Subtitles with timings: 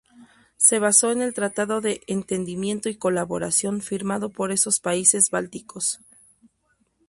[0.57, 6.01] Se basó en el Tratado de Entendimiento y Colaboración firmado por esos países bálticos.